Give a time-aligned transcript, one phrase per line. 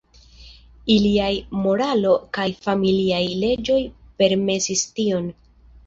[0.93, 1.29] Iliaj
[1.67, 3.79] moralo kaj familiaj leĝoj
[4.23, 5.35] permesis tion.